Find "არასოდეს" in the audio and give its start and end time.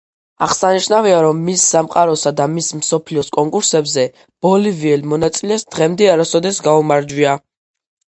6.19-6.67